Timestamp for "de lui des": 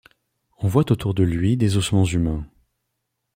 1.13-1.77